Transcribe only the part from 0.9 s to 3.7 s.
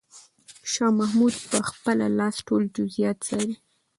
محمود په خپله لاس ټول جزئیات څاري.